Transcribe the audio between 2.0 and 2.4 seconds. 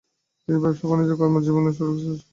চেষ্টা করেন।